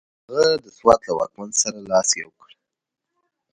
هغه 0.27 0.47
د 0.63 0.65
سوات 0.77 0.99
له 1.07 1.13
واکمن 1.19 1.49
سره 1.61 1.77
لاس 1.91 2.09
یو 2.21 2.29
کړ. 2.39 2.49